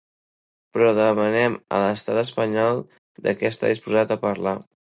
[0.77, 2.83] Però demanem a l’estat espanyol
[3.29, 4.57] de què està disposat a parlar.